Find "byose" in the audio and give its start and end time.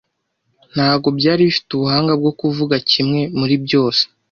3.65-4.01